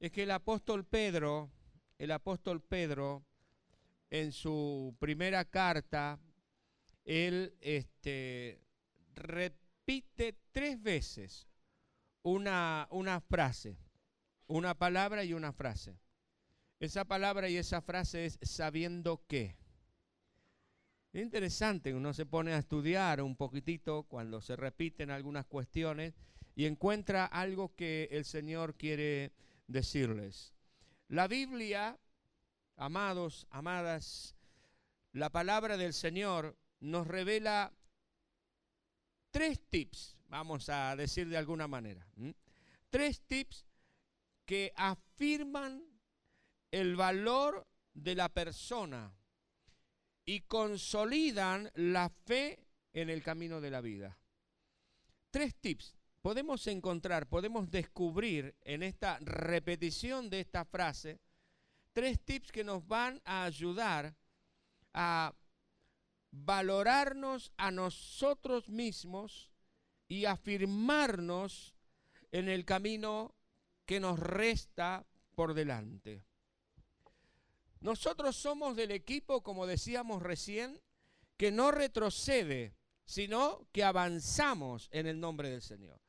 [0.00, 1.50] es que el apóstol Pedro,
[1.98, 3.24] el apóstol Pedro,
[4.10, 6.18] en su primera carta,
[7.04, 8.60] él este,
[9.14, 11.48] repite tres veces
[12.22, 13.78] una, una frase,
[14.46, 15.98] una palabra y una frase.
[16.80, 19.56] Esa palabra y esa frase es sabiendo qué.
[21.12, 26.14] Es interesante, uno se pone a estudiar un poquitito cuando se repiten algunas cuestiones
[26.54, 29.32] y encuentra algo que el Señor quiere
[29.68, 30.52] decirles.
[31.08, 31.98] La Biblia,
[32.76, 34.34] amados, amadas,
[35.12, 37.72] la palabra del Señor nos revela
[39.30, 42.06] tres tips, vamos a decir de alguna manera.
[42.90, 43.66] Tres tips
[44.44, 45.84] que afirman
[46.70, 49.14] el valor de la persona
[50.24, 54.18] y consolidan la fe en el camino de la vida.
[55.30, 61.20] Tres tips podemos encontrar, podemos descubrir en esta repetición de esta frase,
[61.92, 64.14] tres tips que nos van a ayudar
[64.94, 65.34] a
[66.30, 69.50] valorarnos a nosotros mismos
[70.08, 71.74] y afirmarnos
[72.32, 73.34] en el camino
[73.86, 76.24] que nos resta por delante.
[77.80, 80.80] Nosotros somos del equipo, como decíamos recién,
[81.36, 86.00] que no retrocede, sino que avanzamos en el nombre del Señor.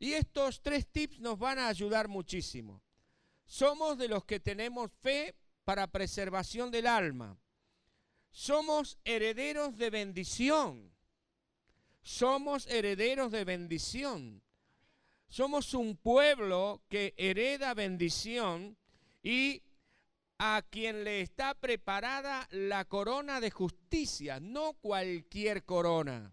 [0.00, 2.82] Y estos tres tips nos van a ayudar muchísimo.
[3.44, 7.38] Somos de los que tenemos fe para preservación del alma.
[8.30, 10.90] Somos herederos de bendición.
[12.00, 14.42] Somos herederos de bendición.
[15.28, 18.78] Somos un pueblo que hereda bendición
[19.22, 19.62] y
[20.38, 26.32] a quien le está preparada la corona de justicia, no cualquier corona.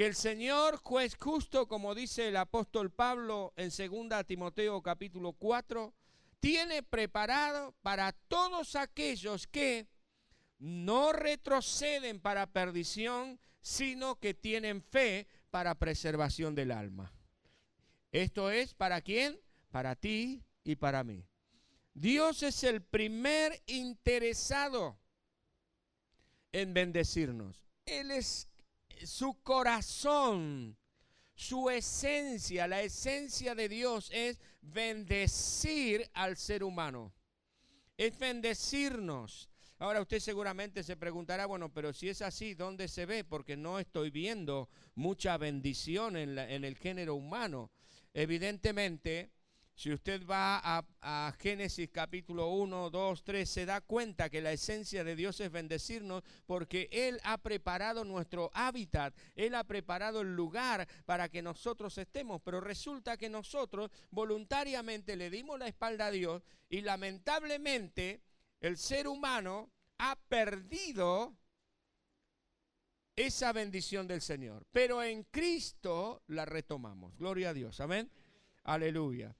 [0.00, 5.92] Que el Señor, juez justo, como dice el apóstol Pablo en 2 Timoteo capítulo 4,
[6.40, 9.88] tiene preparado para todos aquellos que
[10.58, 17.12] no retroceden para perdición, sino que tienen fe para preservación del alma.
[18.10, 19.38] Esto es para quién?
[19.70, 21.26] Para ti y para mí.
[21.92, 24.98] Dios es el primer interesado
[26.52, 27.68] en bendecirnos.
[27.84, 28.49] Él es
[29.06, 30.76] su corazón,
[31.34, 37.12] su esencia, la esencia de Dios es bendecir al ser humano.
[37.96, 39.48] Es bendecirnos.
[39.78, 43.24] Ahora usted seguramente se preguntará, bueno, pero si es así, ¿dónde se ve?
[43.24, 47.70] Porque no estoy viendo mucha bendición en, en el género humano.
[48.12, 49.30] Evidentemente,
[49.74, 55.04] si usted va a, Génesis capítulo 1, 2, 3, se da cuenta que la esencia
[55.04, 60.86] de Dios es bendecirnos porque Él ha preparado nuestro hábitat, Él ha preparado el lugar
[61.06, 66.42] para que nosotros estemos, pero resulta que nosotros voluntariamente le dimos la espalda a Dios
[66.68, 68.20] y lamentablemente
[68.60, 71.36] el ser humano ha perdido
[73.16, 74.66] esa bendición del Señor.
[74.72, 77.16] Pero en Cristo la retomamos.
[77.16, 77.80] Gloria a Dios.
[77.80, 78.10] Amén.
[78.64, 79.36] Aleluya.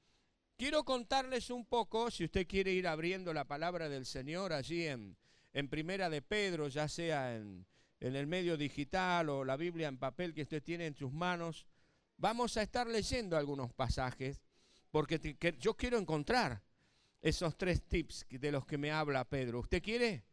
[0.60, 5.16] Quiero contarles un poco, si usted quiere ir abriendo la palabra del Señor allí en,
[5.54, 7.64] en Primera de Pedro, ya sea en,
[7.98, 11.66] en el medio digital o la Biblia en papel que usted tiene en sus manos,
[12.18, 14.42] vamos a estar leyendo algunos pasajes,
[14.90, 15.18] porque
[15.58, 16.62] yo quiero encontrar
[17.22, 19.60] esos tres tips de los que me habla Pedro.
[19.60, 20.24] ¿Usted quiere?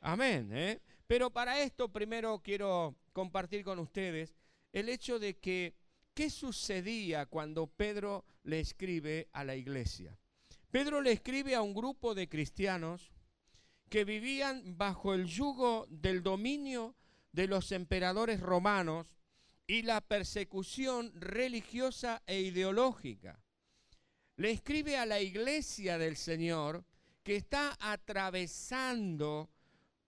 [0.00, 0.48] Amén.
[0.54, 0.80] ¿eh?
[1.06, 4.34] Pero para esto primero quiero compartir con ustedes
[4.72, 5.74] el hecho de que
[6.14, 10.18] qué sucedía cuando Pedro le escribe a la iglesia.
[10.70, 13.12] Pedro le escribe a un grupo de cristianos
[13.88, 16.94] que vivían bajo el yugo del dominio
[17.32, 19.06] de los emperadores romanos
[19.66, 23.42] y la persecución religiosa e ideológica
[24.36, 26.84] le escribe a la iglesia del Señor
[27.22, 29.50] que está atravesando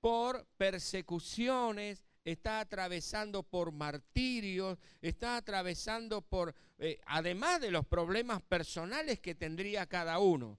[0.01, 9.21] por persecuciones, está atravesando por martirios, está atravesando por, eh, además de los problemas personales
[9.21, 10.59] que tendría cada uno,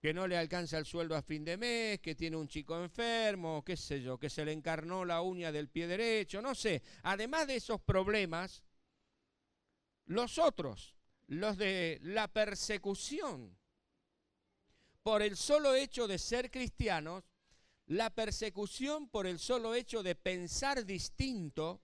[0.00, 3.64] que no le alcanza el sueldo a fin de mes, que tiene un chico enfermo,
[3.64, 6.82] qué sé yo, que se le encarnó la uña del pie derecho, no sé.
[7.02, 8.62] Además de esos problemas,
[10.04, 10.96] los otros
[11.28, 13.56] los de la persecución
[15.02, 17.24] por el solo hecho de ser cristianos,
[17.86, 21.82] la persecución por el solo hecho de pensar distinto,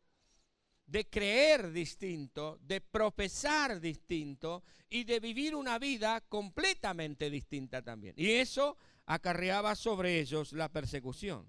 [0.86, 8.14] de creer distinto, de profesar distinto y de vivir una vida completamente distinta también.
[8.16, 8.76] Y eso
[9.06, 11.46] acarreaba sobre ellos la persecución.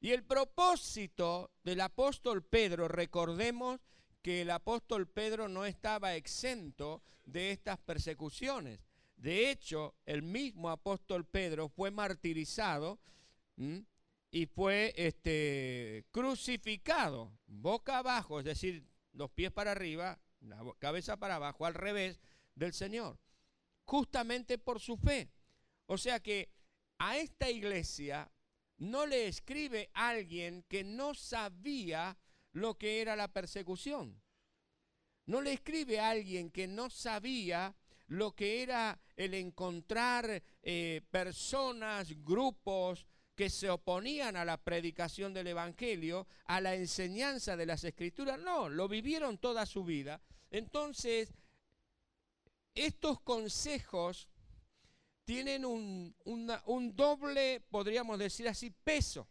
[0.00, 3.80] Y el propósito del apóstol Pedro, recordemos,
[4.22, 8.84] que el apóstol Pedro no estaba exento de estas persecuciones.
[9.16, 12.98] De hecho, el mismo apóstol Pedro fue martirizado
[14.30, 21.36] y fue este, crucificado boca abajo, es decir, los pies para arriba, la cabeza para
[21.36, 22.20] abajo, al revés
[22.54, 23.18] del Señor,
[23.84, 25.30] justamente por su fe.
[25.86, 26.50] O sea que
[26.98, 28.30] a esta iglesia
[28.78, 32.16] no le escribe alguien que no sabía
[32.52, 34.22] lo que era la persecución.
[35.26, 37.76] No le escribe a alguien que no sabía
[38.06, 43.06] lo que era el encontrar eh, personas, grupos
[43.40, 48.38] que se oponían a la predicación del Evangelio, a la enseñanza de las Escrituras.
[48.38, 50.20] No, lo vivieron toda su vida.
[50.50, 51.32] Entonces,
[52.74, 54.28] estos consejos
[55.24, 56.14] tienen un,
[56.94, 59.26] doble, podríamos decir así, peso.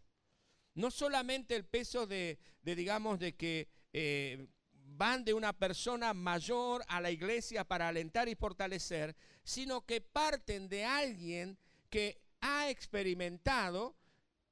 [0.73, 6.99] No solamente el peso de, digamos, de que eh, van de una persona mayor a
[6.99, 11.59] la iglesia para alentar y fortalecer, sino que parten de alguien
[11.91, 13.98] que ha experimentado,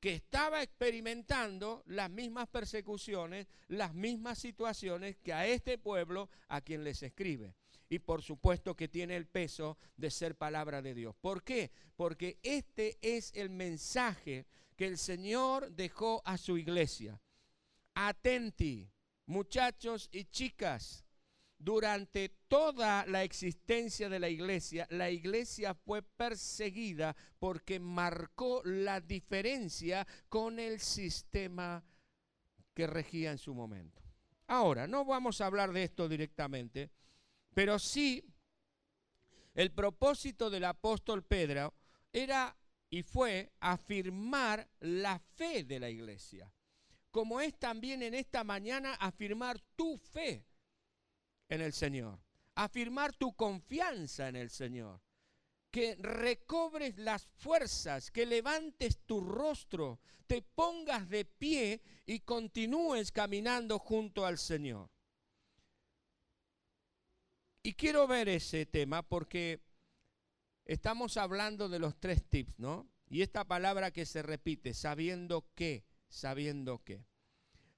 [0.07, 6.85] que estaba experimentando las mismas persecuciones, las mismas situaciones que a este pueblo a quien
[6.85, 7.55] les escribe.
[7.89, 11.13] Y por supuesto que tiene el peso de ser palabra de Dios.
[11.19, 11.71] ¿Por qué?
[11.97, 14.45] Porque este es el mensaje
[14.77, 17.21] que el Señor dejó a su iglesia.
[17.93, 18.89] Atenti,
[19.25, 21.03] Muchachos y chicas,
[21.59, 30.07] durante toda la existencia de la iglesia, la iglesia fue perseguida porque marcó la diferencia
[30.29, 31.83] con el sistema
[32.73, 34.01] que regía en su momento.
[34.47, 36.91] Ahora, no vamos a hablar de esto directamente,
[37.53, 38.23] pero sí
[39.55, 41.73] el propósito del apóstol Pedro
[42.13, 42.55] era
[42.89, 46.51] y fue afirmar la fe de la iglesia
[47.17, 50.45] como es también en esta mañana afirmar tu fe
[51.49, 52.19] en el Señor,
[52.55, 55.01] afirmar tu confianza en el Señor,
[55.71, 63.79] que recobres las fuerzas, que levantes tu rostro, te pongas de pie y continúes caminando
[63.79, 64.89] junto al Señor.
[67.63, 69.61] Y quiero ver ese tema porque
[70.65, 72.89] estamos hablando de los tres tips, ¿no?
[73.09, 77.05] Y esta palabra que se repite, sabiendo que, sabiendo que.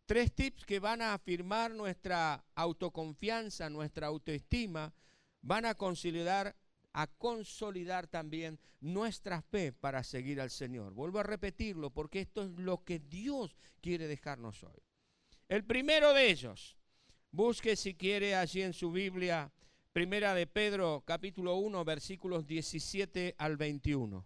[0.09, 4.91] Tres tips que van a afirmar nuestra autoconfianza, nuestra autoestima,
[5.43, 6.55] van a consolidar,
[6.93, 10.95] a consolidar también nuestra fe para seguir al Señor.
[10.95, 14.81] Vuelvo a repetirlo porque esto es lo que Dios quiere dejarnos hoy.
[15.47, 16.75] El primero de ellos,
[17.29, 19.51] busque si quiere allí en su Biblia,
[19.93, 24.25] Primera de Pedro, capítulo 1, versículos 17 al 21.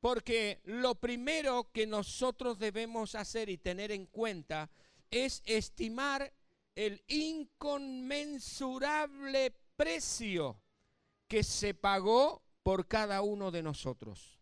[0.00, 4.70] Porque lo primero que nosotros debemos hacer y tener en cuenta
[5.10, 6.32] es estimar
[6.74, 10.60] el inconmensurable precio
[11.28, 14.38] que se pagó por cada uno de nosotros.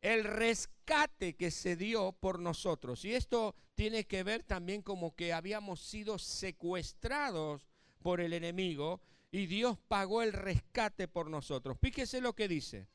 [0.00, 3.04] El rescate que se dio por nosotros.
[3.04, 7.66] Y esto tiene que ver también como que habíamos sido secuestrados
[8.02, 9.00] por el enemigo
[9.30, 11.78] y Dios pagó el rescate por nosotros.
[11.80, 12.86] Fíjese lo que dice.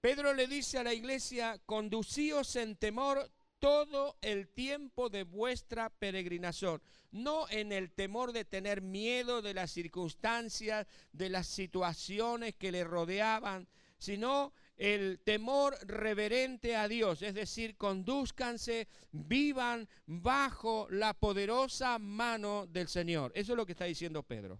[0.00, 6.80] Pedro le dice a la iglesia, conducíos en temor todo el tiempo de vuestra peregrinación,
[7.10, 12.84] no en el temor de tener miedo de las circunstancias, de las situaciones que le
[12.84, 13.68] rodeaban,
[13.98, 22.88] sino el temor reverente a Dios, es decir, conduzcanse, vivan bajo la poderosa mano del
[22.88, 23.30] Señor.
[23.34, 24.58] Eso es lo que está diciendo Pedro.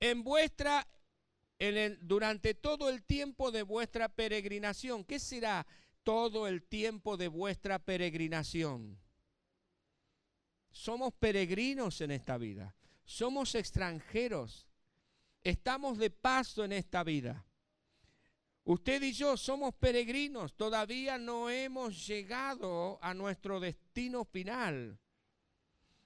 [0.00, 0.84] En vuestra
[2.00, 5.04] durante todo el tiempo de vuestra peregrinación.
[5.04, 5.66] ¿Qué será
[6.02, 8.98] todo el tiempo de vuestra peregrinación?
[10.70, 12.74] Somos peregrinos en esta vida.
[13.04, 14.66] Somos extranjeros.
[15.42, 17.46] Estamos de paso en esta vida.
[18.64, 20.54] Usted y yo somos peregrinos.
[20.54, 24.98] Todavía no hemos llegado a nuestro destino final.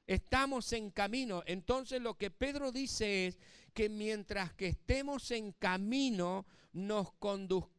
[0.07, 1.43] Estamos en camino.
[1.47, 3.39] Entonces lo que Pedro dice es
[3.75, 7.79] que mientras que estemos en camino, nos conduzcamos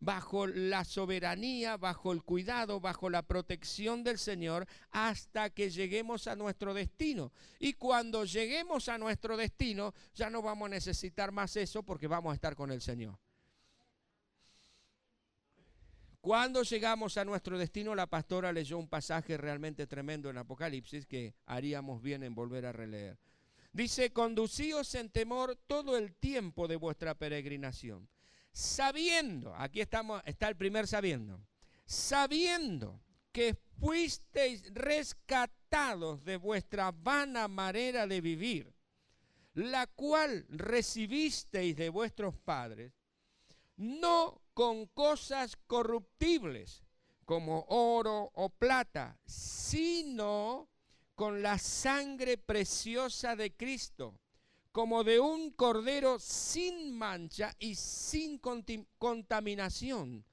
[0.00, 6.36] bajo la soberanía, bajo el cuidado, bajo la protección del Señor, hasta que lleguemos a
[6.36, 7.32] nuestro destino.
[7.58, 12.32] Y cuando lleguemos a nuestro destino, ya no vamos a necesitar más eso porque vamos
[12.32, 13.18] a estar con el Señor.
[16.20, 21.34] Cuando llegamos a nuestro destino, la pastora leyó un pasaje realmente tremendo en Apocalipsis que
[21.44, 23.18] haríamos bien en volver a releer.
[23.74, 28.08] Dice, conducíos en temor todo el tiempo de vuestra peregrinación,
[28.52, 31.44] sabiendo, aquí estamos, está el primer sabiendo,
[31.84, 33.02] sabiendo
[33.32, 38.72] que fuisteis rescatados de vuestra vana manera de vivir,
[39.54, 42.92] la cual recibisteis de vuestros padres,
[43.76, 46.84] no con cosas corruptibles
[47.24, 50.68] como oro o plata, sino
[51.14, 54.18] con la sangre preciosa de Cristo,
[54.72, 58.40] como de un cordero sin mancha y sin
[58.98, 60.24] contaminación,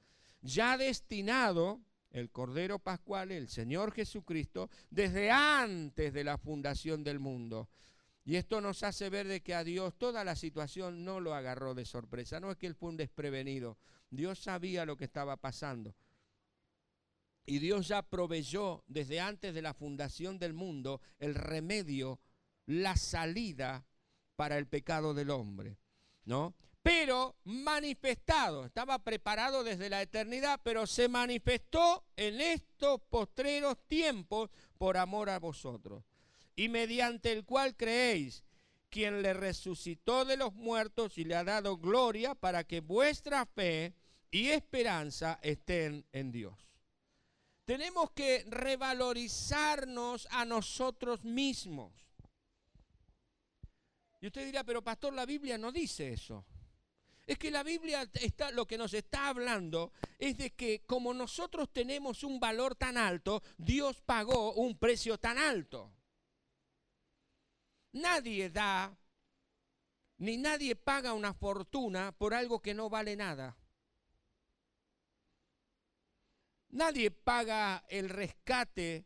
[0.41, 7.69] ya destinado, el cordero pascual, el Señor Jesucristo, desde antes de la fundación del mundo.
[8.25, 11.73] Y esto nos hace ver de que a Dios toda la situación no lo agarró
[11.73, 13.77] de sorpresa, no es que él fue un desprevenido,
[14.09, 15.95] Dios sabía lo que estaba pasando.
[17.45, 22.19] Y Dios ya proveyó desde antes de la fundación del mundo el remedio,
[22.65, 23.85] la salida
[24.35, 25.77] para el pecado del hombre,
[26.25, 26.55] ¿no?
[26.83, 34.97] Pero manifestado, estaba preparado desde la eternidad, pero se manifestó en estos postreros tiempos por
[34.97, 36.03] amor a vosotros.
[36.55, 38.43] Y mediante el cual creéis,
[38.89, 43.93] quien le resucitó de los muertos y le ha dado gloria para que vuestra fe
[44.31, 46.70] y esperanza estén en Dios.
[47.71, 51.93] Tenemos que revalorizarnos a nosotros mismos.
[54.19, 56.45] Y usted dirá, pero pastor, la Biblia no dice eso.
[57.25, 61.71] Es que la Biblia está, lo que nos está hablando es de que como nosotros
[61.71, 65.93] tenemos un valor tan alto, Dios pagó un precio tan alto.
[67.93, 68.93] Nadie da,
[70.17, 73.55] ni nadie paga una fortuna por algo que no vale nada.
[76.71, 79.05] Nadie paga el rescate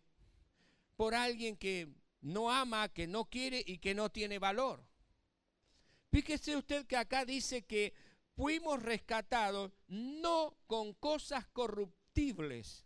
[0.95, 1.89] por alguien que
[2.21, 4.85] no ama, que no quiere y que no tiene valor.
[6.11, 7.93] Fíjese usted que acá dice que
[8.35, 12.85] fuimos rescatados no con cosas corruptibles,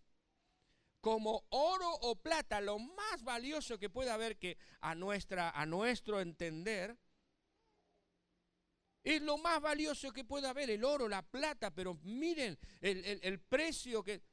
[1.02, 6.22] como oro o plata, lo más valioso que pueda haber que a, nuestra, a nuestro
[6.22, 6.98] entender,
[9.04, 14.04] es lo más valioso que pueda haber, el oro, la plata, pero miren el precio
[14.04, 14.29] que...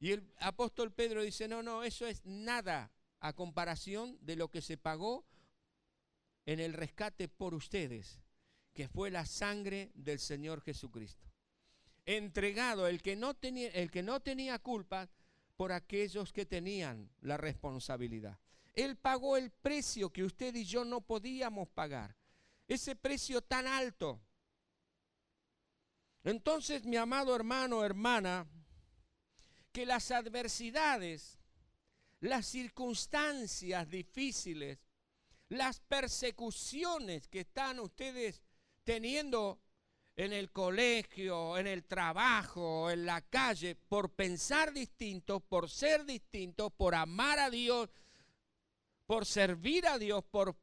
[0.00, 2.90] Y el apóstol Pedro dice, no, no, eso es nada
[3.20, 5.26] a comparación de lo que se pagó
[6.46, 8.18] en el rescate por ustedes,
[8.72, 11.28] que fue la sangre del Señor Jesucristo.
[12.06, 15.10] Entregado el que no tenía, el que no tenía culpa
[15.54, 18.38] por aquellos que tenían la responsabilidad.
[18.72, 22.16] Él pagó el precio que usted y yo no podíamos pagar.
[22.66, 24.18] Ese precio tan alto.
[26.24, 28.46] Entonces, mi amado hermano, hermana,
[29.72, 31.38] que las adversidades,
[32.20, 34.78] las circunstancias difíciles,
[35.48, 38.42] las persecuciones que están ustedes
[38.84, 39.60] teniendo
[40.16, 46.70] en el colegio, en el trabajo, en la calle, por pensar distinto, por ser distinto,
[46.70, 47.88] por amar a Dios,
[49.06, 50.56] por servir a Dios, por,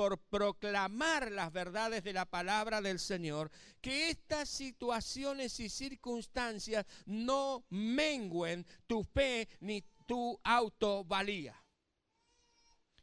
[0.00, 3.50] por proclamar las verdades de la palabra del Señor,
[3.82, 11.62] que estas situaciones y circunstancias no menguen tu fe ni tu autovalía.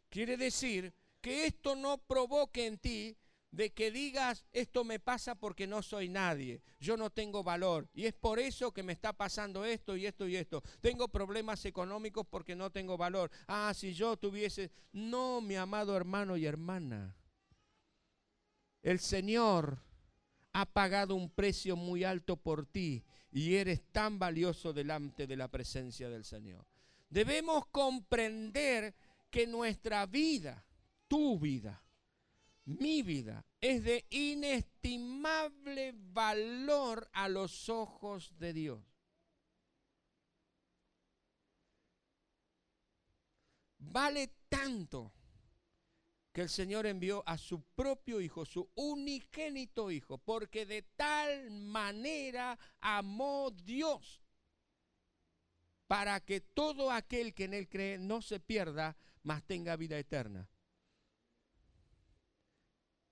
[0.10, 3.16] Quiere decir que esto no provoque en ti
[3.52, 8.06] de que digas, esto me pasa porque no soy nadie, yo no tengo valor y
[8.06, 10.62] es por eso que me está pasando esto y esto y esto.
[10.82, 13.32] Tengo problemas económicos porque no tengo valor.
[13.48, 14.72] Ah, si yo tuviese...
[14.92, 17.16] No, mi amado hermano y hermana.
[18.82, 19.82] El Señor
[20.54, 25.48] ha pagado un precio muy alto por ti y eres tan valioso delante de la
[25.48, 26.66] presencia del Señor.
[27.10, 28.96] Debemos comprender
[29.30, 30.66] que nuestra vida,
[31.08, 31.84] tu vida,
[32.68, 38.84] mi vida es de inestimable valor a los ojos de Dios.
[43.80, 45.14] Vale tanto
[46.34, 52.60] que el Señor envió a su propio Hijo, su unigénito Hijo, porque de tal manera
[52.82, 54.22] amó Dios
[55.88, 60.50] para que todo aquel que en Él cree no se pierda, mas tenga vida eterna.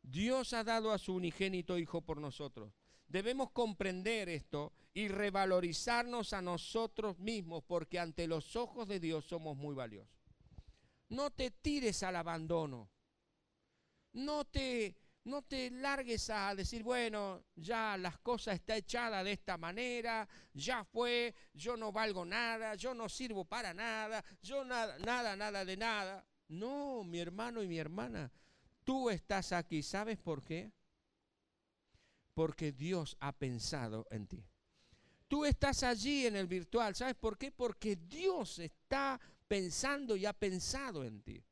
[0.07, 2.71] Dios ha dado a su unigénito Hijo por nosotros.
[3.07, 9.57] Debemos comprender esto y revalorizarnos a nosotros mismos porque ante los ojos de Dios somos
[9.57, 10.13] muy valiosos.
[11.09, 12.89] No te tires al abandono.
[14.13, 14.95] No te,
[15.25, 20.83] no te largues a decir, bueno, ya las cosas están echadas de esta manera, ya
[20.83, 25.77] fue, yo no valgo nada, yo no sirvo para nada, yo nada, nada, nada de
[25.77, 26.25] nada.
[26.47, 28.31] No, mi hermano y mi hermana,
[28.85, 30.71] Tú estás aquí, ¿sabes por qué?
[32.33, 34.47] Porque Dios ha pensado en ti.
[35.27, 37.51] Tú estás allí en el virtual, ¿sabes por qué?
[37.51, 41.43] Porque Dios está pensando y ha pensado en ti.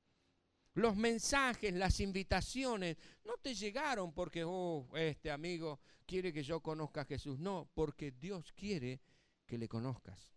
[0.75, 7.01] Los mensajes, las invitaciones, no te llegaron porque, oh, este amigo quiere que yo conozca
[7.01, 7.39] a Jesús.
[7.39, 9.01] No, porque Dios quiere
[9.47, 10.31] que le conozcas.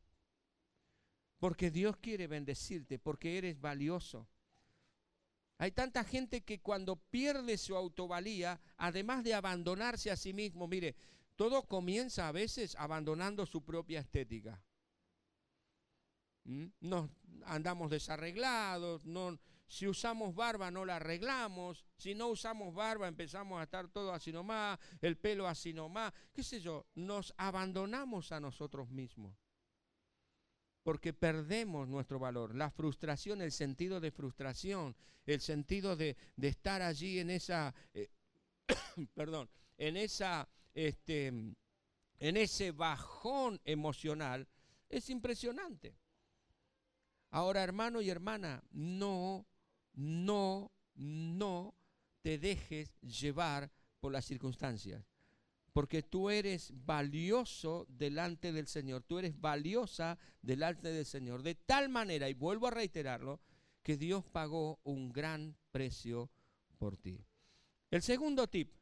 [1.39, 4.29] Porque Dios quiere bendecirte, porque eres valioso.
[5.59, 10.95] Hay tanta gente que cuando pierde su autovalía, además de abandonarse a sí mismo, mire,
[11.35, 14.63] todo comienza a veces abandonando su propia estética.
[16.45, 16.67] ¿Mm?
[16.81, 17.11] Nos
[17.45, 23.65] andamos desarreglados, no, si usamos barba no la arreglamos, si no usamos barba empezamos a
[23.65, 28.91] estar todo así nomás, el pelo así nomás, qué sé yo, nos abandonamos a nosotros
[28.91, 29.46] mismos.
[30.87, 32.55] Porque perdemos nuestro valor.
[32.55, 34.95] La frustración, el sentido de frustración,
[35.27, 38.09] el sentido de, estar allí en esa, eh,
[39.15, 44.47] perdón, en esa, este, en ese bajón emocional,
[44.89, 45.97] es impresionante.
[47.31, 49.45] Ahora, hermano y hermana, no
[49.97, 51.75] no, no
[52.23, 55.05] te dejes llevar por las circunstancias.
[55.77, 61.43] Porque tú eres valioso delante del Señor, tú eres valiosa delante del Señor.
[61.43, 63.43] De tal manera, y vuelvo a reiterarlo,
[63.83, 66.31] que Dios pagó un gran precio
[66.79, 67.23] por ti.
[67.91, 68.73] El segundo tip,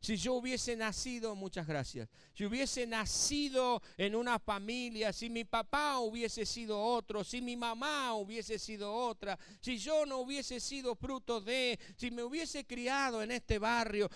[0.00, 5.98] Si yo hubiese nacido, muchas gracias, si hubiese nacido en una familia, si mi papá
[5.98, 11.40] hubiese sido otro, si mi mamá hubiese sido otra, si yo no hubiese sido fruto
[11.40, 14.10] de, si me hubiese criado en este barrio,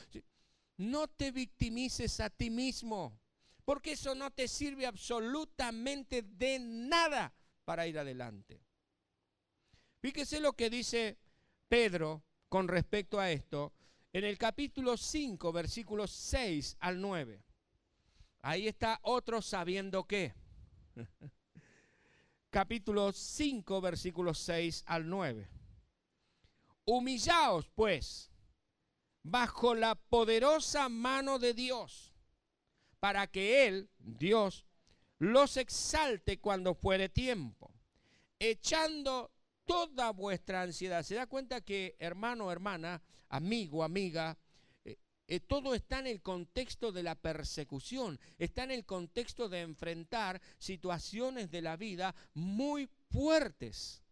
[0.76, 3.18] no te victimices a ti mismo,
[3.64, 7.34] porque eso no te sirve absolutamente de nada
[7.68, 8.62] para ir adelante.
[10.00, 11.18] Fíjese lo que dice
[11.68, 13.74] Pedro con respecto a esto
[14.10, 17.44] en el capítulo 5, versículos 6 al 9.
[18.40, 20.32] Ahí está otro sabiendo qué.
[22.50, 25.50] capítulo 5, versículos 6 al 9.
[26.86, 28.32] Humillaos, pues,
[29.22, 32.14] bajo la poderosa mano de Dios,
[32.98, 34.64] para que Él, Dios,
[35.18, 37.72] los exalte cuando fuere tiempo,
[38.38, 39.32] echando
[39.64, 41.02] toda vuestra ansiedad.
[41.02, 44.38] ¿Se da cuenta que, hermano, hermana, amigo, amiga,
[44.84, 49.60] eh, eh, todo está en el contexto de la persecución, está en el contexto de
[49.60, 54.02] enfrentar situaciones de la vida muy fuertes.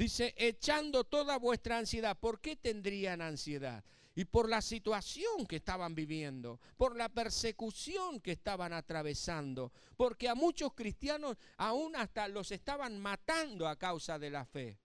[0.00, 2.16] Dice, echando toda vuestra ansiedad.
[2.18, 3.84] ¿Por qué tendrían ansiedad?
[4.14, 10.34] Y por la situación que estaban viviendo, por la persecución que estaban atravesando, porque a
[10.34, 14.78] muchos cristianos aún hasta los estaban matando a causa de la fe.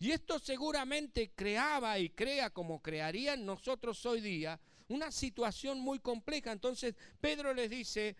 [0.00, 6.50] Y esto seguramente creaba y crea como crearían nosotros hoy día una situación muy compleja.
[6.50, 8.16] Entonces Pedro les dice,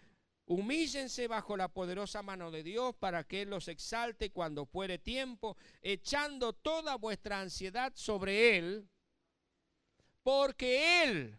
[0.46, 5.57] Humíllense bajo la poderosa mano de Dios para que Él los exalte cuando fuere tiempo,
[5.80, 8.88] echando toda vuestra ansiedad sobre Él,
[10.22, 11.38] porque Él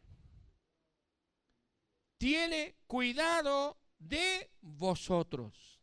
[2.17, 5.79] tiene cuidado de vosotros.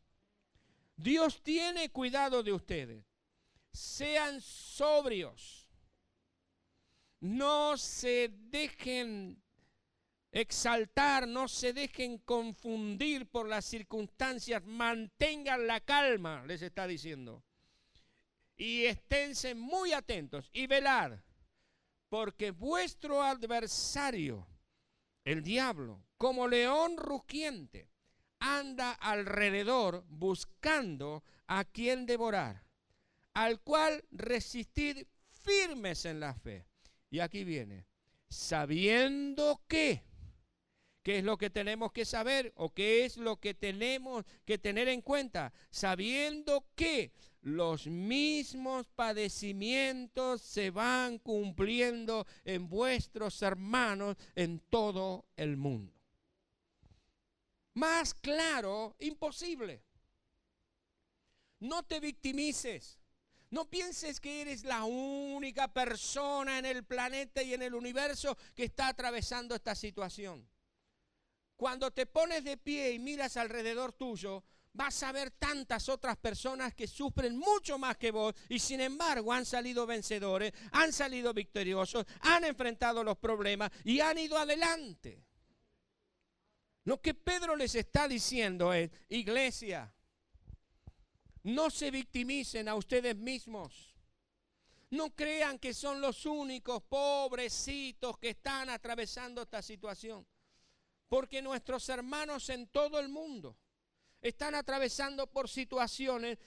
[0.97, 3.05] Dios tiene cuidado de ustedes.
[3.73, 5.69] Sean sobrios.
[7.21, 9.42] No se dejen
[10.33, 17.45] exaltar, no se dejen confundir por las circunstancias, mantengan la calma, les está diciendo.
[18.57, 21.19] Y esténse muy atentos y velad,
[22.09, 24.47] porque vuestro adversario,
[25.25, 27.91] el diablo, como león rugiente,
[28.39, 32.65] anda alrededor buscando a quien devorar,
[33.35, 36.67] al cual resistid firmes en la fe.
[37.11, 37.87] Y aquí viene,
[38.29, 40.03] sabiendo que,
[41.03, 44.89] ¿Qué es lo que tenemos que saber o qué es lo que tenemos que tener
[44.89, 45.53] en cuenta?
[45.71, 55.93] Sabiendo que los mismos padecimientos se van cumpliendo en vuestros hermanos en todo el mundo.
[57.75, 59.83] Más claro, imposible.
[61.59, 63.01] No te victimices.
[63.51, 68.65] No pienses que eres la única persona en el planeta y en el universo que
[68.65, 70.52] está atravesando esta situación.
[71.63, 76.75] Cuando te pones de pie y miras alrededor tuyo, vas a ver tantas otras personas
[76.75, 82.05] que sufren mucho más que vos y sin embargo han salido vencedores, han salido victoriosos,
[82.23, 85.25] han enfrentado los problemas y han ido adelante.
[86.83, 89.95] Lo que Pedro les está diciendo es, iglesia,
[91.45, 93.95] no se victimicen a ustedes mismos.
[94.91, 100.27] No crean que son los únicos pobrecitos que están atravesando esta situación.
[101.13, 103.59] Porque nuestros hermanos en todo el mundo
[104.23, 106.39] están atravesando por situaciones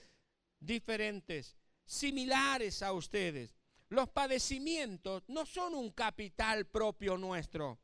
[0.58, 3.54] diferentes, similares a ustedes.
[3.90, 7.78] Los padecimientos no son un capital propio nuestro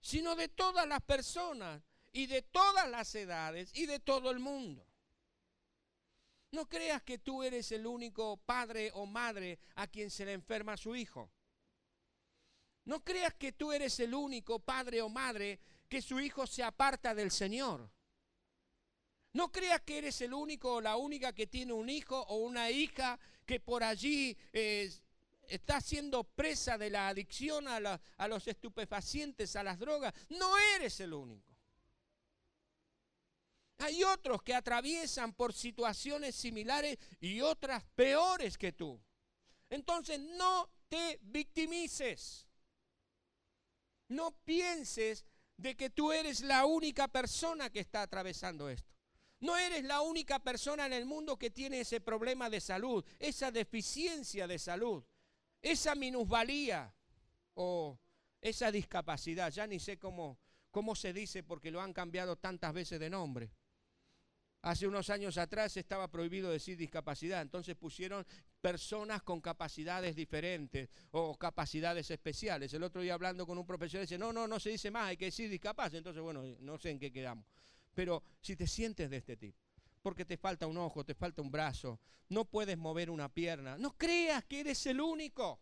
[0.00, 1.82] sino de todas las personas
[2.12, 4.86] y de todas las edades y de todo el mundo.
[6.52, 10.78] No creas que tú eres el único padre o madre a quien se le enferma
[10.78, 11.30] su hijo.
[12.86, 15.58] No creas que tú eres el único padre o madre
[15.94, 17.88] que su hijo se aparta del Señor.
[19.32, 22.68] No creas que eres el único o la única que tiene un hijo o una
[22.68, 24.92] hija que por allí eh,
[25.46, 30.12] está siendo presa de la adicción a, a los estupefacientes, a las drogas.
[30.30, 31.56] No eres el único.
[33.78, 39.00] Hay otros que atraviesan por situaciones similares y otras peores que tú.
[39.70, 42.48] Entonces no te victimices.
[44.08, 45.24] No pienses
[45.56, 48.92] de que tú eres la única persona que está atravesando esto.
[49.40, 53.50] No eres la única persona en el mundo que tiene ese problema de salud, esa
[53.50, 55.04] deficiencia de salud
[55.64, 56.94] esa minusvalía
[57.54, 57.98] o
[58.40, 60.38] esa discapacidad, ya ni sé cómo,
[60.70, 63.50] cómo se dice porque lo han cambiado tantas veces de nombre.
[64.60, 68.26] Hace unos años atrás estaba prohibido decir discapacidad, entonces pusieron
[68.64, 72.72] personas con capacidades diferentes o capacidades especiales.
[72.72, 75.18] El otro día hablando con un profesor dice, no, no, no se dice más, hay
[75.18, 75.92] que decir discapaz.
[75.92, 77.44] Entonces, bueno, no sé en qué quedamos.
[77.92, 79.58] Pero si te sientes de este tipo,
[80.00, 82.00] porque te falta un ojo, te falta un brazo,
[82.30, 83.76] no puedes mover una pierna.
[83.76, 85.60] No creas que eres el único.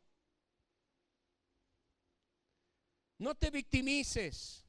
[3.19, 4.65] No te victimices.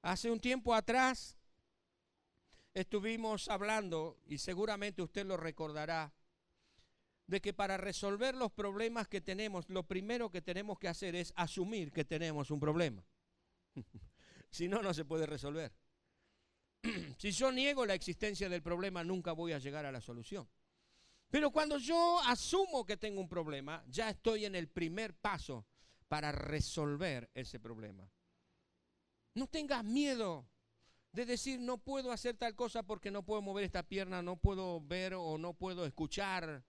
[0.00, 1.36] Hace un tiempo atrás
[2.72, 6.10] estuvimos hablando, y seguramente usted lo recordará,
[7.28, 11.32] de que para resolver los problemas que tenemos, lo primero que tenemos que hacer es
[11.36, 13.04] asumir que tenemos un problema.
[14.50, 15.70] si no, no se puede resolver.
[17.18, 20.48] si yo niego la existencia del problema, nunca voy a llegar a la solución.
[21.28, 25.66] Pero cuando yo asumo que tengo un problema, ya estoy en el primer paso
[26.08, 28.10] para resolver ese problema.
[29.34, 30.48] No tengas miedo
[31.12, 34.80] de decir no puedo hacer tal cosa porque no puedo mover esta pierna, no puedo
[34.80, 36.64] ver o no puedo escuchar.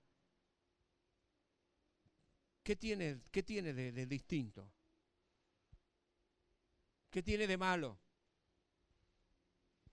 [2.64, 4.72] ¿Qué tiene, qué tiene de, de distinto?
[7.10, 8.00] ¿Qué tiene de malo?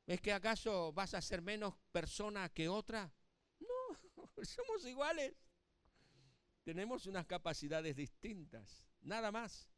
[0.07, 3.13] ¿Es que acaso vas a ser menos persona que otra?
[3.59, 3.99] No,
[4.45, 5.35] somos iguales.
[6.63, 9.71] Tenemos unas capacidades distintas, nada más.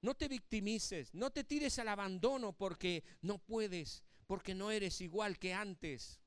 [0.00, 5.38] No te victimices, no te tires al abandono porque no puedes, porque no eres igual
[5.38, 6.21] que antes.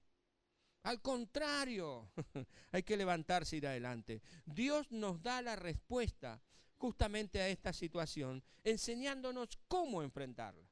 [0.86, 2.12] Al contrario,
[2.72, 4.22] hay que levantarse y ir adelante.
[4.46, 6.40] Dios nos da la respuesta
[6.78, 10.70] justamente a esta situación, enseñándonos cómo enfrentarla.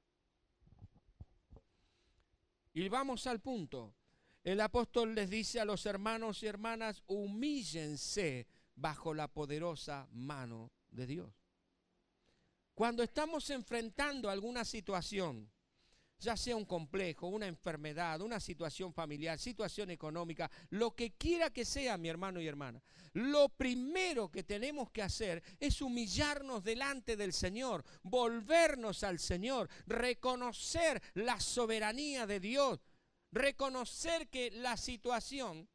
[2.76, 3.95] Y vamos al punto.
[4.43, 8.45] El apóstol les dice a los hermanos y hermanas, humíllense
[8.76, 11.34] bajo la poderosa mano de Dios.
[12.76, 15.52] Cuando estamos enfrentando alguna situación,
[16.23, 21.65] ya sea un complejo, una enfermedad, una situación familiar, situación económica, lo que quiera que
[21.65, 22.81] sea, mi hermano y hermana,
[23.13, 31.01] lo primero que tenemos que hacer es humillarnos delante del Señor, volvernos al Señor, reconocer
[31.13, 32.79] la soberanía de Dios,
[33.31, 35.67] reconocer que la situación,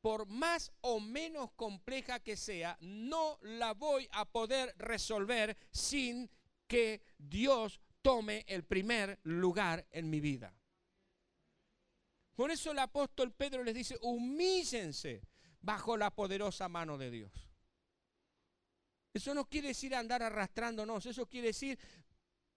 [0.00, 6.30] por más o menos compleja que sea, no la voy a poder resolver sin
[6.66, 10.54] que Dios tome el primer lugar en mi vida.
[12.34, 15.22] Por eso el apóstol Pedro les dice, humíllense
[15.62, 17.32] bajo la poderosa mano de Dios.
[19.14, 21.78] Eso no quiere decir andar arrastrándonos, eso quiere decir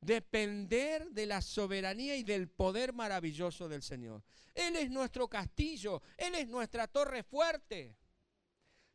[0.01, 4.23] depender de la soberanía y del poder maravilloso del Señor.
[4.53, 7.95] Él es nuestro castillo, Él es nuestra torre fuerte.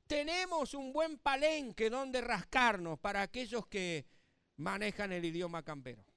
[0.06, 4.04] Tenemos un buen palenque donde rascarnos para aquellos que
[4.56, 6.11] manejan el idioma campero.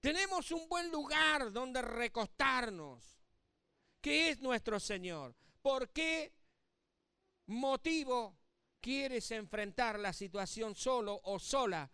[0.00, 3.18] Tenemos un buen lugar donde recostarnos,
[4.00, 5.34] que es nuestro Señor.
[5.62, 6.32] ¿Por qué
[7.46, 8.38] motivo
[8.80, 11.90] quieres enfrentar la situación solo o sola?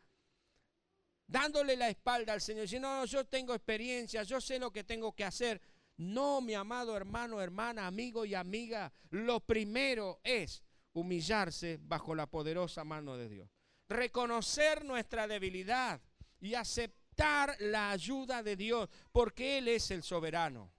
[1.26, 2.68] Dándole la espalda al Señor.
[2.68, 5.62] Si no, yo tengo experiencia, yo sé lo que tengo que hacer.
[5.96, 8.92] No, mi amado hermano, hermana, amigo y amiga.
[9.10, 10.62] Lo primero es
[10.92, 13.48] humillarse bajo la poderosa mano de Dios.
[13.88, 16.02] Reconocer nuestra debilidad
[16.40, 20.72] y aceptar la ayuda de Dios, porque Él es el soberano.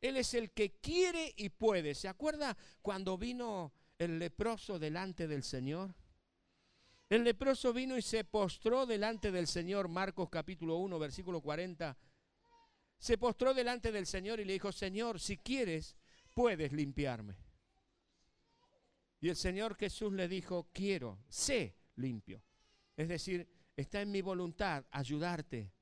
[0.00, 1.94] Él es el que quiere y puede.
[1.94, 5.94] ¿Se acuerda cuando vino el leproso delante del Señor?
[7.08, 11.98] El leproso vino y se postró delante del Señor, Marcos capítulo 1, versículo 40.
[12.98, 15.96] Se postró delante del Señor y le dijo, Señor, si quieres,
[16.34, 17.36] puedes limpiarme.
[19.20, 22.42] Y el Señor Jesús le dijo, quiero, sé limpio.
[22.96, 23.48] Es decir,
[23.80, 25.72] está en mi voluntad ayudarte.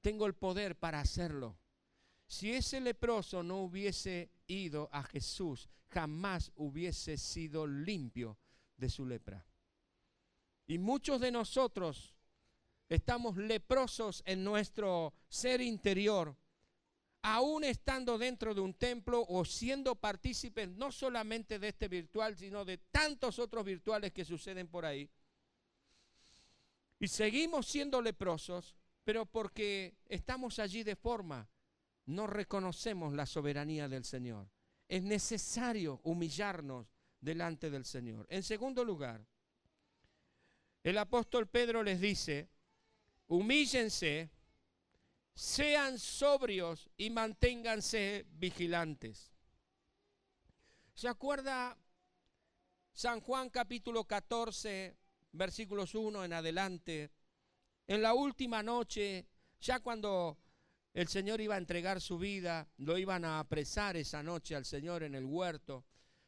[0.00, 1.58] Tengo el poder para hacerlo.
[2.26, 8.38] Si ese leproso no hubiese ido a Jesús, jamás hubiese sido limpio
[8.76, 9.46] de su lepra.
[10.66, 12.14] Y muchos de nosotros
[12.88, 16.36] estamos leprosos en nuestro ser interior
[17.22, 22.64] aún estando dentro de un templo o siendo partícipes no solamente de este virtual, sino
[22.64, 25.10] de tantos otros virtuales que suceden por ahí.
[27.00, 31.48] Y seguimos siendo leprosos, pero porque estamos allí de forma,
[32.06, 34.50] no reconocemos la soberanía del Señor.
[34.88, 38.26] Es necesario humillarnos delante del Señor.
[38.30, 39.24] En segundo lugar,
[40.82, 42.48] el apóstol Pedro les dice,
[43.26, 44.30] humíllense
[45.38, 49.32] sean sobrios y manténganse vigilantes.
[50.94, 51.78] ¿Se acuerda
[52.92, 54.97] San Juan capítulo 14,
[55.32, 57.10] versículos 1 en adelante?
[57.86, 59.26] En la última noche,
[59.60, 60.38] ya cuando
[60.92, 65.02] el Señor iba a entregar su vida, lo iban a apresar esa noche al Señor
[65.02, 65.84] en el huerto.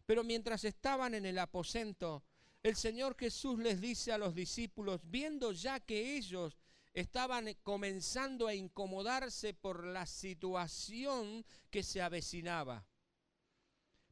[0.06, 2.24] Pero mientras estaban en el aposento,
[2.62, 6.56] el Señor Jesús les dice a los discípulos, viendo ya que ellos
[6.92, 12.84] estaban comenzando a incomodarse por la situación que se avecinaba.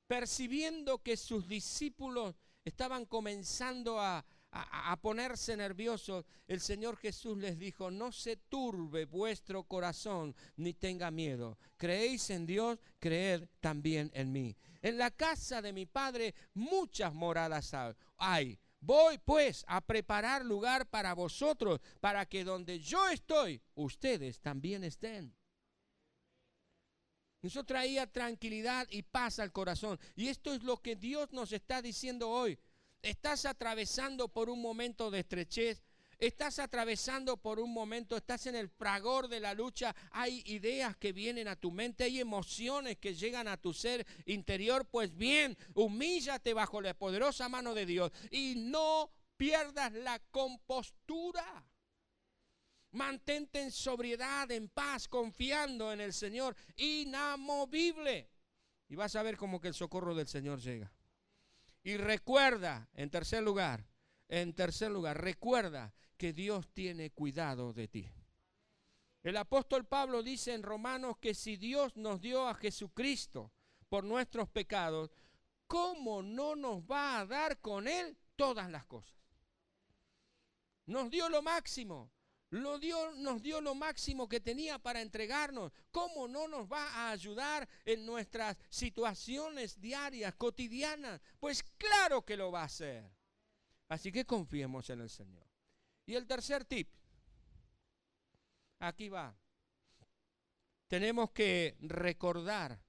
[0.07, 4.25] Percibiendo que sus discípulos estaban comenzando a,
[5.01, 11.59] ponerse nerviosos, el Señor Jesús les dijo, no se turbe vuestro corazón ni tenga miedo.
[11.77, 14.57] Creéis en Dios, creed también en mí.
[14.83, 17.75] En la casa de mi Padre muchas moradas
[18.17, 18.59] hay.
[18.81, 25.35] Voy pues a preparar lugar para vosotros, para que donde yo estoy, ustedes también estén.
[27.43, 29.99] Eso traía tranquilidad y paz al corazón.
[30.17, 32.59] Y esto es lo que Dios nos está diciendo hoy.
[33.03, 35.83] Estás atravesando por un momento de estrechez,
[36.19, 41.13] estás atravesando por un momento, estás en el fragor de la lucha, hay ideas que
[41.13, 46.55] vienen a tu mente, hay emociones que llegan a tu ser interior, pues bien, humíllate
[46.55, 51.65] bajo la poderosa mano de Dios y no pierdas la compostura.
[52.91, 58.31] Mantente en sobriedad, en paz, confiando en el Señor, inamovible.
[58.89, 60.91] Y vas a ver como que el socorro del Señor llega.
[61.89, 63.87] Y recuerda, en tercer lugar,
[64.29, 68.13] en tercer lugar, recuerda que Dios tiene cuidado de ti.
[69.23, 73.53] El apóstol Pablo dice en Romanos que si Dios nos dio a Jesucristo
[73.89, 75.11] por nuestros pecados,
[75.67, 79.19] ¿cómo no nos va a dar con Él todas las cosas?
[80.85, 82.11] Nos dio lo máximo.
[82.51, 85.71] Lo dio, nos dio lo máximo que tenía para entregarnos.
[85.91, 91.21] ¿Cómo no nos va a ayudar en nuestras situaciones diarias, cotidianas?
[91.39, 93.11] Pues claro que lo va a hacer.
[93.89, 95.47] Así que confiemos en el Señor.
[96.07, 96.89] Y el tercer tip,
[98.79, 99.37] aquí va.
[100.87, 102.81] Tenemos que recordar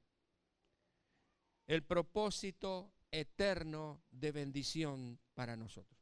[1.68, 5.99] el propósito eterno de bendición para nosotros.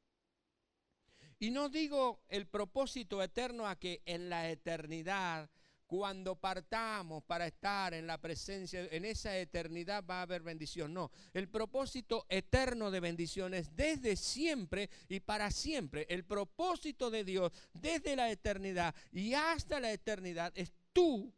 [1.39, 5.49] Y no digo el propósito eterno a que en la eternidad
[5.87, 10.93] cuando partamos para estar en la presencia, en esa eternidad va a haber bendición.
[10.93, 16.05] No, el propósito eterno de bendición es desde siempre y para siempre.
[16.09, 21.33] El propósito de Dios desde la eternidad y hasta la eternidad es tu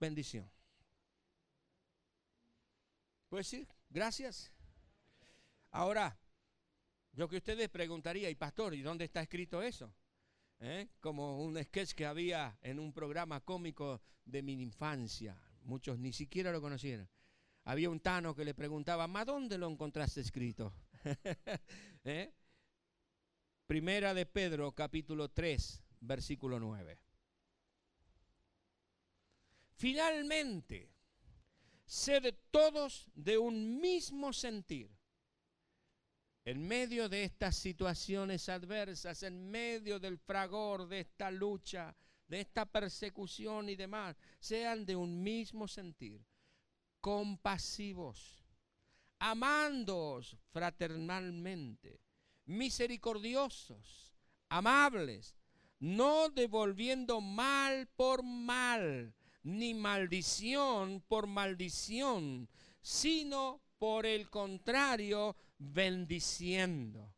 [0.00, 0.50] bendición.
[3.28, 3.68] ¿Puedes decir?
[3.88, 4.50] Gracias.
[5.70, 6.18] Ahora,
[7.12, 9.94] lo que ustedes preguntarían, y pastor, ¿y dónde está escrito eso?
[10.62, 10.88] ¿eh?
[11.00, 15.36] como un sketch que había en un programa cómico de mi infancia.
[15.64, 17.08] Muchos ni siquiera lo conocieron.
[17.64, 20.72] Había un tano que le preguntaba, ¿ma dónde lo encontraste escrito?
[22.04, 22.32] ¿Eh?
[23.66, 26.98] Primera de Pedro, capítulo 3, versículo 9.
[29.74, 30.90] Finalmente,
[31.84, 34.90] sed todos de un mismo sentir
[36.44, 42.66] en medio de estas situaciones adversas, en medio del fragor de esta lucha, de esta
[42.66, 46.24] persecución y demás, sean de un mismo sentir,
[47.00, 48.44] compasivos,
[49.18, 52.00] amándoos fraternalmente,
[52.46, 54.16] misericordiosos,
[54.48, 55.36] amables,
[55.78, 62.48] no devolviendo mal por mal, ni maldición por maldición,
[62.80, 67.14] sino por el contrario, bendiciendo.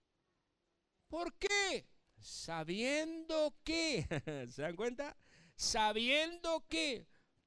[1.09, 1.87] ¿Por qué?
[2.21, 4.07] Sabiendo que,
[4.51, 5.17] ¿se dan cuenta?
[5.57, 7.07] Sabiendo que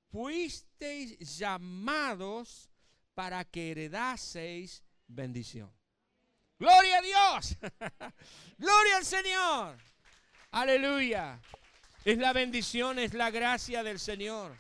[0.09, 2.69] fuisteis llamados
[3.13, 5.71] para que heredaseis bendición.
[6.59, 7.57] Gloria a Dios.
[8.57, 9.77] Gloria al Señor.
[10.51, 11.39] Aleluya.
[12.03, 14.57] Es la bendición, es la gracia del Señor.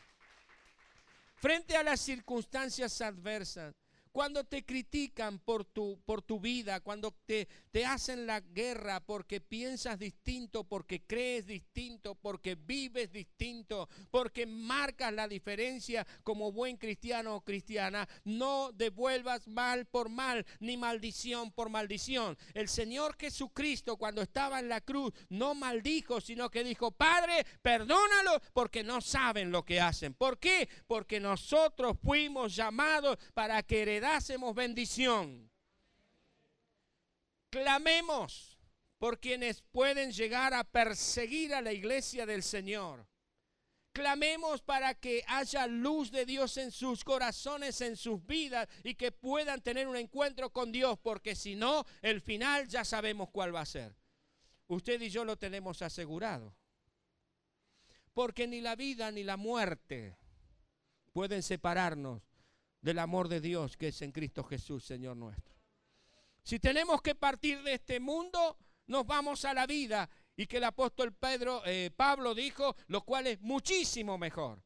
[1.35, 3.75] Frente a las circunstancias adversas,
[4.17, 9.39] cuando te critican por tu, por tu vida, cuando te, te hacen la guerra porque
[9.39, 17.35] piensas distinto, porque crees distinto, porque vives distinto, porque marcas la diferencia como buen cristiano
[17.35, 22.35] o cristiana, no devuelvas mal por mal, ni maldición por maldición.
[22.55, 28.41] El Señor Jesucristo cuando estaba en la cruz no maldijo, sino que dijo, Padre, perdónalo
[28.53, 30.15] porque no saben lo que hacen.
[30.15, 30.67] ¿Por qué?
[30.87, 35.49] Porque nosotros fuimos llamados para que heredásemos bendición.
[37.49, 38.57] Clamemos
[38.97, 43.05] por quienes pueden llegar a perseguir a la iglesia del Señor.
[43.91, 49.11] Clamemos para que haya luz de Dios en sus corazones, en sus vidas y que
[49.11, 53.61] puedan tener un encuentro con Dios, porque si no, el final ya sabemos cuál va
[53.61, 53.95] a ser.
[54.67, 56.55] Usted y yo lo tenemos asegurado.
[58.13, 60.17] Porque ni la vida ni la muerte
[61.11, 62.26] pueden separarnos
[62.81, 65.55] del amor de Dios que es en Cristo Jesús, Señor nuestro.
[66.43, 70.09] Si tenemos que partir de este mundo, nos vamos a la vida.
[70.35, 74.63] Y que el apóstol Pedro, eh, Pablo dijo, lo cual es muchísimo mejor.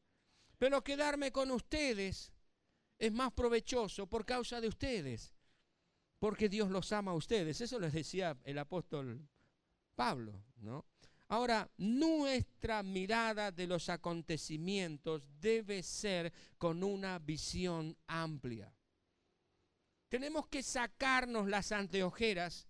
[0.58, 2.32] Pero quedarme con ustedes
[2.98, 5.34] es más provechoso por causa de ustedes.
[6.18, 7.60] Porque Dios los ama a ustedes.
[7.60, 9.26] Eso les decía el apóstol
[9.96, 10.86] Pablo, ¿no?
[11.32, 18.70] Ahora, nuestra mirada de los acontecimientos debe ser con una visión amplia.
[20.10, 22.68] Tenemos que sacarnos las anteojeras,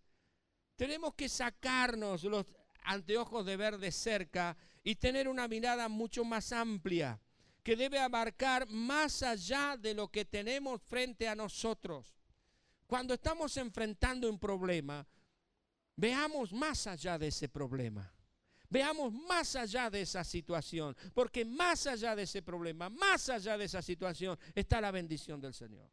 [0.77, 2.47] tenemos que sacarnos los
[2.85, 7.21] anteojos de ver de cerca y tener una mirada mucho más amplia,
[7.65, 12.15] que debe abarcar más allá de lo que tenemos frente a nosotros.
[12.87, 15.05] Cuando estamos enfrentando un problema,
[15.97, 18.12] veamos más allá de ese problema.
[18.73, 23.67] Veamos más allá de esa situación, porque más allá de ese problema, más allá de
[23.67, 25.91] esa situación, está la bendición del Señor.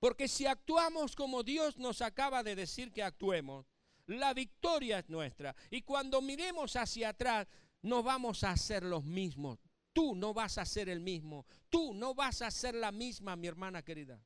[0.00, 3.66] Porque si actuamos como Dios nos acaba de decir que actuemos,
[4.06, 5.54] la victoria es nuestra.
[5.70, 7.46] Y cuando miremos hacia atrás,
[7.82, 9.58] no vamos a ser los mismos.
[9.92, 11.44] Tú no vas a ser el mismo.
[11.68, 14.18] Tú no vas a ser la misma, mi hermana querida.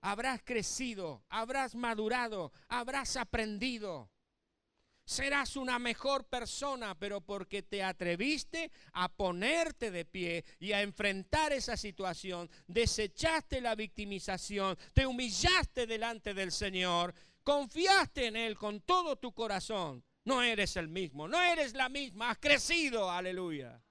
[0.00, 4.11] Habrás crecido, habrás madurado, habrás aprendido.
[5.04, 11.52] Serás una mejor persona, pero porque te atreviste a ponerte de pie y a enfrentar
[11.52, 19.16] esa situación, desechaste la victimización, te humillaste delante del Señor, confiaste en Él con todo
[19.16, 20.04] tu corazón.
[20.24, 23.82] No eres el mismo, no eres la misma, has crecido, aleluya.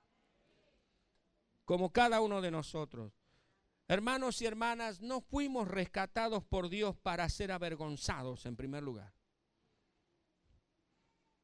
[1.66, 3.12] Como cada uno de nosotros.
[3.90, 9.14] Hermanos y hermanas, no fuimos rescatados por Dios para ser avergonzados en primer lugar.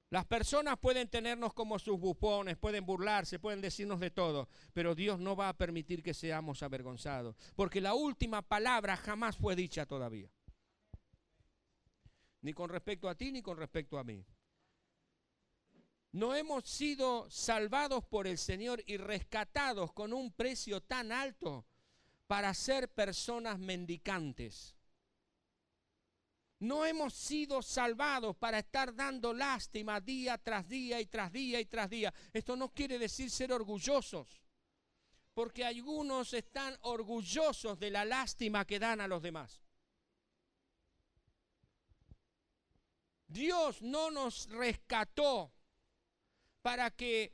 [0.10, 5.20] Las personas pueden tenernos como sus bufones, pueden burlarse, pueden decirnos de todo, pero Dios
[5.20, 10.32] no va a permitir que seamos avergonzados, porque la última palabra jamás fue dicha todavía.
[12.42, 14.26] Ni con respecto a ti, ni con respecto a mí.
[16.14, 21.66] No hemos sido salvados por el Señor y rescatados con un precio tan alto
[22.28, 24.77] para ser personas mendicantes.
[26.60, 31.66] No hemos sido salvados para estar dando lástima día tras día y tras día y
[31.66, 32.14] tras día.
[32.34, 34.42] Esto no quiere decir ser orgullosos,
[35.36, 39.62] porque algunos están orgullosos de la lástima que dan a los demás.
[43.28, 45.54] Dios no nos rescató
[46.64, 47.34] para que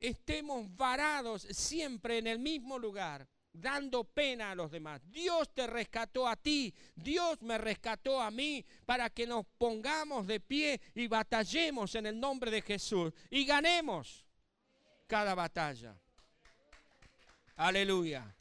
[0.00, 5.00] estemos varados siempre en el mismo lugar dando pena a los demás.
[5.10, 10.40] Dios te rescató a ti, Dios me rescató a mí para que nos pongamos de
[10.40, 14.24] pie y batallemos en el nombre de Jesús y ganemos
[15.06, 15.96] cada batalla.
[17.56, 18.34] Aleluya.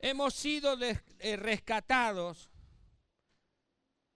[0.00, 2.50] Hemos sido eh, rescatados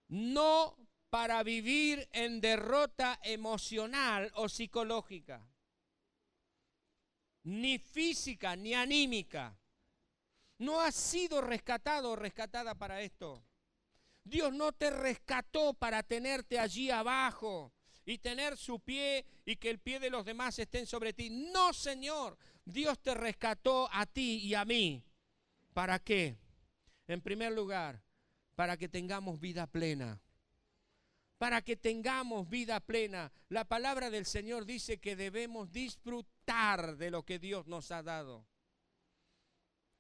[0.09, 0.77] no
[1.09, 5.49] para vivir en derrota emocional o psicológica
[7.49, 9.59] ni física, ni anímica.
[10.59, 13.43] No ha sido rescatado o rescatada para esto.
[14.23, 17.73] Dios no te rescató para tenerte allí abajo
[18.05, 21.31] y tener su pie y que el pie de los demás estén sobre ti.
[21.31, 22.37] No, Señor.
[22.67, 25.03] Dios te rescató a ti y a mí.
[25.73, 26.37] ¿Para qué?
[27.07, 28.03] En primer lugar,
[28.57, 30.21] para que tengamos vida plena.
[31.39, 33.33] Para que tengamos vida plena.
[33.49, 38.47] La palabra del Señor dice que debemos disfrutar de lo que Dios nos ha dado.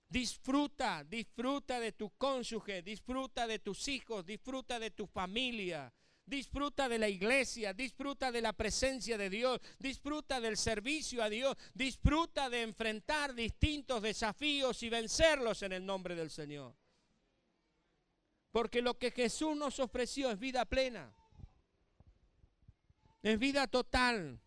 [0.08, 5.92] Disfruta, disfruta de tu cónyuge, disfruta de tus hijos, disfruta de tu familia,
[6.24, 11.56] disfruta de la iglesia, disfruta de la presencia de Dios, disfruta del servicio a Dios,
[11.74, 16.74] disfruta de enfrentar distintos desafíos y vencerlos en el nombre del Señor.
[18.50, 21.14] Porque lo que Jesús nos ofreció es vida plena,
[23.22, 24.40] es vida total.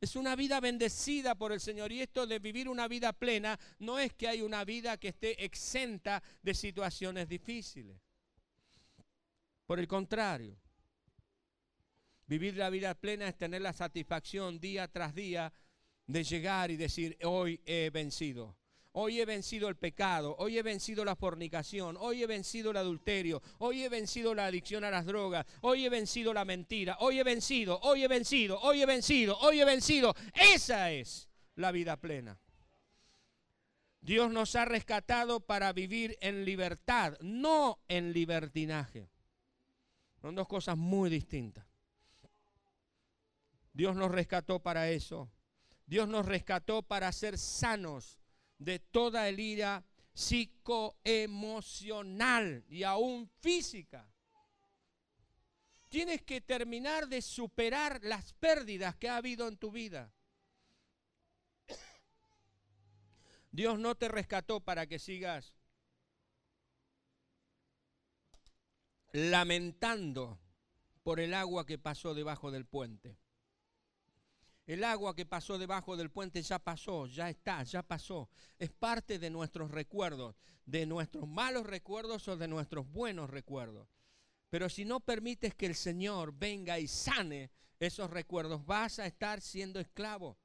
[0.00, 1.92] Es una vida bendecida por el Señor.
[1.92, 5.44] Y esto de vivir una vida plena no es que hay una vida que esté
[5.44, 8.00] exenta de situaciones difíciles.
[9.66, 10.56] Por el contrario,
[12.26, 15.52] vivir la vida plena es tener la satisfacción día tras día
[16.06, 18.56] de llegar y decir, hoy he vencido.
[18.92, 23.40] Hoy he vencido el pecado, hoy he vencido la fornicación, hoy he vencido el adulterio,
[23.58, 27.22] hoy he vencido la adicción a las drogas, hoy he vencido la mentira, hoy he
[27.22, 30.14] vencido, hoy he vencido, hoy he vencido, hoy he vencido.
[30.34, 32.40] Esa es la vida plena.
[34.00, 39.08] Dios nos ha rescatado para vivir en libertad, no en libertinaje.
[40.20, 41.64] Son dos cosas muy distintas.
[43.72, 45.30] Dios nos rescató para eso.
[45.86, 48.19] Dios nos rescató para ser sanos
[48.60, 54.06] de toda el ira psicoemocional y aún física.
[55.88, 60.12] Tienes que terminar de superar las pérdidas que ha habido en tu vida.
[63.50, 65.52] Dios no te rescató para que sigas
[69.12, 70.38] lamentando
[71.02, 73.18] por el agua que pasó debajo del puente.
[74.70, 78.28] El agua que pasó debajo del puente ya pasó, ya está, ya pasó.
[78.56, 83.88] Es parte de nuestros recuerdos, de nuestros malos recuerdos o de nuestros buenos recuerdos.
[84.48, 87.50] Pero si no permites que el Señor venga y sane
[87.80, 90.38] esos recuerdos, vas a estar siendo esclavo.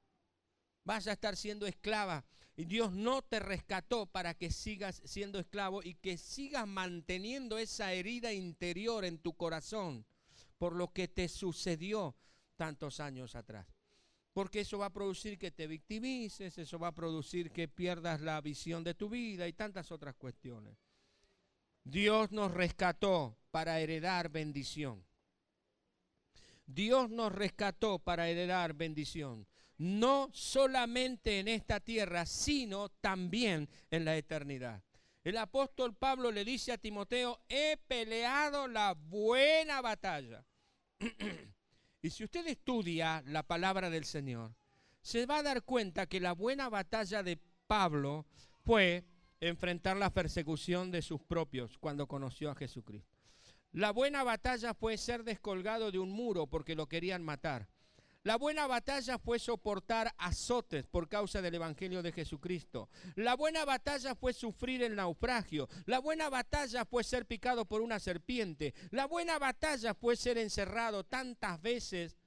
[0.84, 2.26] Vas a estar siendo esclava.
[2.56, 7.94] Y Dios no te rescató para que sigas siendo esclavo y que sigas manteniendo esa
[7.94, 10.04] herida interior en tu corazón
[10.58, 12.16] por lo que te sucedió
[12.58, 13.75] tantos años atrás
[14.36, 18.42] porque eso va a producir que te victimices, eso va a producir que pierdas la
[18.42, 20.78] visión de tu vida y tantas otras cuestiones.
[21.86, 25.06] Dios nos rescató para heredar bendición.
[26.66, 34.18] Dios nos rescató para heredar bendición, no solamente en esta tierra, sino también en la
[34.18, 34.84] eternidad.
[35.24, 40.46] El apóstol Pablo le dice a Timoteo, he peleado la buena batalla.
[42.06, 44.54] Y si usted estudia la palabra del Señor,
[45.02, 48.28] se va a dar cuenta que la buena batalla de Pablo
[48.64, 49.04] fue
[49.40, 53.18] enfrentar la persecución de sus propios cuando conoció a Jesucristo.
[53.72, 57.68] La buena batalla fue ser descolgado de un muro porque lo querían matar.
[58.26, 62.90] La buena batalla fue soportar azotes por causa del Evangelio de Jesucristo.
[63.14, 65.70] La buena batalla fue sufrir el naufragio.
[65.86, 68.74] La buena batalla fue ser picado por una serpiente.
[68.90, 72.18] La buena batalla fue ser encerrado tantas veces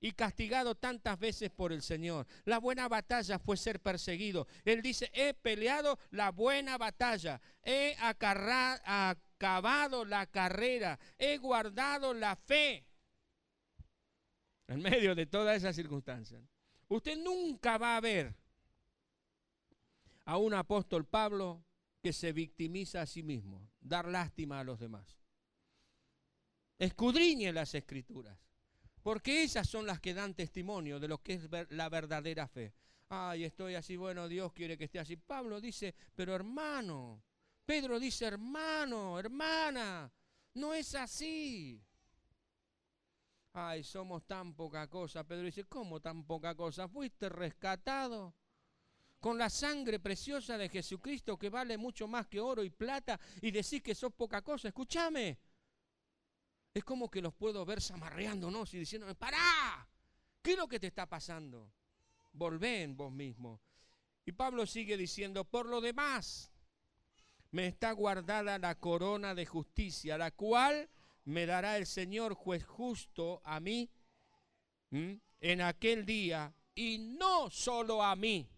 [0.00, 2.26] y castigado tantas veces por el Señor.
[2.46, 4.46] La buena batalla fue ser perseguido.
[4.64, 12.85] Él dice, he peleado la buena batalla, he acabado la carrera, he guardado la fe
[14.68, 16.42] en medio de todas esas circunstancias.
[16.88, 18.34] Usted nunca va a ver
[20.24, 21.64] a un apóstol Pablo
[22.02, 25.18] que se victimiza a sí mismo, dar lástima a los demás.
[26.78, 28.38] Escudriñe las escrituras,
[29.02, 32.74] porque esas son las que dan testimonio de lo que es la verdadera fe.
[33.08, 35.16] Ay, estoy así, bueno, Dios quiere que esté así.
[35.16, 37.22] Pablo dice, pero hermano,
[37.64, 40.12] Pedro dice, hermano, hermana,
[40.54, 41.85] no es así
[43.56, 45.24] ay, somos tan poca cosa.
[45.24, 46.88] Pedro dice, ¿cómo tan poca cosa?
[46.88, 48.34] Fuiste rescatado
[49.18, 53.50] con la sangre preciosa de Jesucristo que vale mucho más que oro y plata y
[53.50, 54.68] decís que sos poca cosa.
[54.68, 55.38] Escúchame.
[56.74, 59.88] Es como que los puedo ver zamarreándonos y diciendo, pará,
[60.42, 61.72] ¿qué es lo que te está pasando?
[62.32, 63.62] Volvé en vos mismo.
[64.26, 66.52] Y Pablo sigue diciendo, por lo demás,
[67.52, 70.90] me está guardada la corona de justicia, la cual
[71.26, 73.90] me dará el Señor juez justo a mí
[74.90, 78.48] en aquel día, y no solo a mí,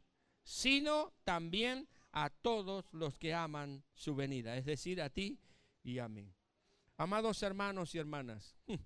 [0.42, 5.40] sino también a todos los que aman su venida, es decir, a ti
[5.82, 6.32] y a mí.
[6.96, 8.56] Amados hermanos y hermanas,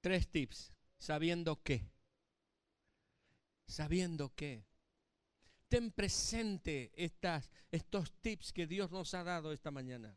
[0.00, 1.90] tres tips, sabiendo qué.
[3.66, 4.64] Sabiendo qué.
[5.68, 10.16] Ten presente estas, estos tips que Dios nos ha dado esta mañana.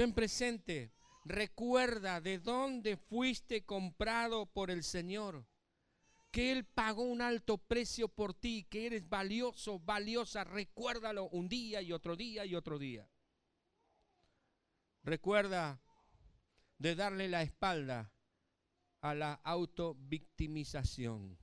[0.00, 0.94] Ten presente,
[1.26, 5.46] recuerda de dónde fuiste comprado por el Señor.
[6.30, 10.44] Que Él pagó un alto precio por ti, que eres valioso, valiosa.
[10.44, 13.06] Recuérdalo un día y otro día y otro día.
[15.02, 15.82] Recuerda
[16.78, 18.10] de darle la espalda
[19.02, 21.36] a la autovictimización.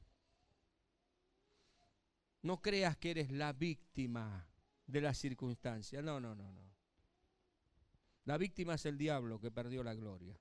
[2.41, 4.49] No creas que eres la víctima
[4.87, 6.01] de la circunstancia.
[6.01, 6.66] No, no, no, no.
[8.27, 10.37] La víctima es el diablo que perdió la gloria.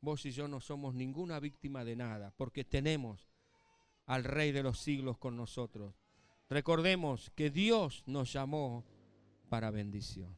[0.00, 3.28] Vos y yo no somos ninguna víctima de nada, porque tenemos
[4.06, 5.94] al Rey de los siglos con nosotros.
[6.48, 8.86] Recordemos que Dios nos llamó
[9.50, 10.34] para bendición.